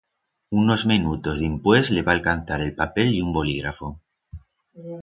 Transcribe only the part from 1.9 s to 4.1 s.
le va alcanzar el papel y un boligrafo.